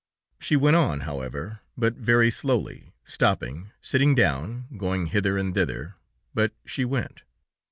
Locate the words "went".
0.55-0.75, 6.85-7.21